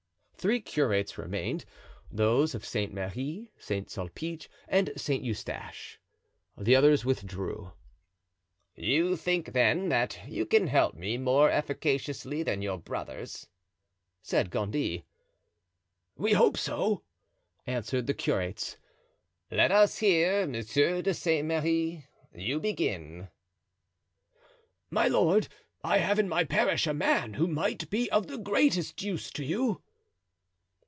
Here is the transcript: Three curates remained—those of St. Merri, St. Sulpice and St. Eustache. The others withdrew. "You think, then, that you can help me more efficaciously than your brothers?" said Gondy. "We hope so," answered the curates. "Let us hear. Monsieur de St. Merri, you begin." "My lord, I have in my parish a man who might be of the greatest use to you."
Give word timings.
Three 0.35 0.59
curates 0.59 1.19
remained—those 1.19 2.55
of 2.55 2.65
St. 2.65 2.91
Merri, 2.91 3.51
St. 3.59 3.87
Sulpice 3.91 4.47
and 4.67 4.91
St. 4.97 5.23
Eustache. 5.23 5.99
The 6.57 6.75
others 6.75 7.05
withdrew. 7.05 7.73
"You 8.73 9.15
think, 9.17 9.53
then, 9.53 9.89
that 9.89 10.19
you 10.27 10.47
can 10.47 10.65
help 10.65 10.95
me 10.95 11.19
more 11.19 11.51
efficaciously 11.51 12.41
than 12.41 12.63
your 12.63 12.79
brothers?" 12.79 13.49
said 14.23 14.49
Gondy. 14.49 15.05
"We 16.15 16.33
hope 16.33 16.57
so," 16.57 17.03
answered 17.67 18.07
the 18.07 18.15
curates. 18.15 18.77
"Let 19.51 19.71
us 19.71 19.99
hear. 19.99 20.47
Monsieur 20.47 21.03
de 21.03 21.13
St. 21.13 21.47
Merri, 21.47 22.07
you 22.33 22.59
begin." 22.59 23.29
"My 24.89 25.07
lord, 25.07 25.49
I 25.83 25.99
have 25.99 26.17
in 26.17 26.27
my 26.27 26.43
parish 26.45 26.87
a 26.87 26.95
man 26.95 27.35
who 27.35 27.47
might 27.47 27.91
be 27.91 28.09
of 28.09 28.25
the 28.25 28.39
greatest 28.39 29.03
use 29.03 29.29
to 29.33 29.45
you." 29.45 29.83